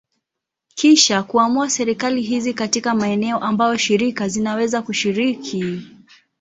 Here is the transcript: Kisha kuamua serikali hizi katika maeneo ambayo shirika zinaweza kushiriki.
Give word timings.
Kisha 0.75 1.23
kuamua 1.23 1.69
serikali 1.69 2.21
hizi 2.21 2.53
katika 2.53 2.95
maeneo 2.95 3.37
ambayo 3.39 3.77
shirika 3.77 4.27
zinaweza 4.27 4.81
kushiriki. 4.81 5.81